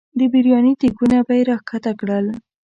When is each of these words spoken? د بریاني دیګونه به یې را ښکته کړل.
د 0.19 0.21
بریاني 0.31 0.73
دیګونه 0.81 1.17
به 1.27 1.33
یې 1.37 1.43
را 1.49 1.55
ښکته 1.63 1.91
کړل. 1.99 2.25